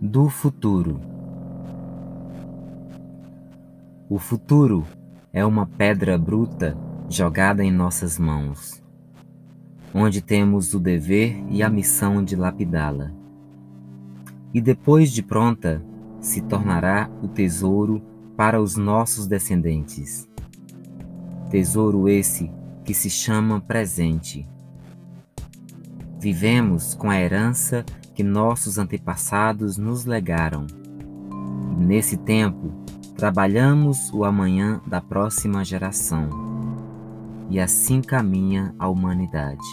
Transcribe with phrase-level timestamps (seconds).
[0.00, 1.00] Do futuro.
[4.08, 4.84] O futuro
[5.32, 6.76] é uma pedra bruta
[7.08, 8.82] jogada em nossas mãos,
[9.94, 13.10] onde temos o dever e a missão de lapidá-la.
[14.52, 15.82] E depois de pronta,
[16.20, 18.02] se tornará o tesouro
[18.36, 20.28] para os nossos descendentes.
[21.50, 22.50] Tesouro esse
[22.84, 24.46] que se chama presente.
[26.18, 30.66] Vivemos com a herança que nossos antepassados nos legaram.
[31.78, 32.72] E nesse tempo,
[33.16, 36.28] trabalhamos o amanhã da próxima geração.
[37.50, 39.64] E assim caminha a humanidade.